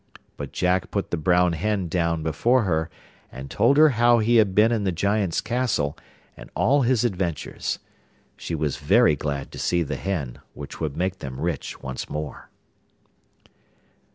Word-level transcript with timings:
But 0.35 0.51
Jack 0.51 0.89
put 0.89 1.11
the 1.11 1.15
brown 1.15 1.53
hen 1.53 1.87
down 1.87 2.23
before 2.23 2.63
her, 2.63 2.89
and 3.31 3.51
told 3.51 3.77
her 3.77 3.89
how 3.89 4.17
he 4.17 4.37
had 4.37 4.55
been 4.55 4.71
in 4.71 4.83
the 4.83 4.91
Giant's 4.91 5.41
castle, 5.41 5.95
and 6.35 6.49
all 6.55 6.81
his 6.81 7.05
adventures. 7.05 7.77
She 8.35 8.55
was 8.55 8.77
very 8.77 9.15
glad 9.15 9.51
to 9.51 9.59
see 9.59 9.83
the 9.83 9.97
hen, 9.97 10.39
which 10.55 10.81
would 10.81 10.97
make 10.97 11.19
them 11.19 11.39
rich 11.39 11.83
once 11.83 12.09
more. 12.09 12.49